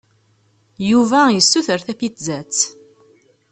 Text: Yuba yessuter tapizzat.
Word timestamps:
Yuba 0.91 1.21
yessuter 1.35 1.79
tapizzat. 1.85 2.57